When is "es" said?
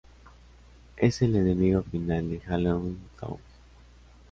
0.97-1.21